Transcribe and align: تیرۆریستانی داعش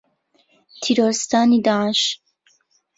تیرۆریستانی 0.81 1.61
داعش 1.61 2.21